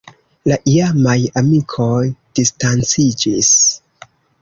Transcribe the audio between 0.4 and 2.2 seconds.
La iamaj amikoj